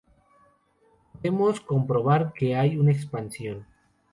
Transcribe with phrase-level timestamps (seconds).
[1.13, 3.67] Podemos comprobar que hay una expansión.